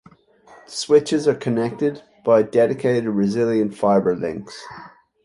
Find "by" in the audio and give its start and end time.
2.25-2.41